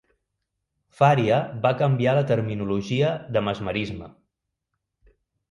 [1.01, 4.11] Faria va canviar la terminologia de mesmerisme.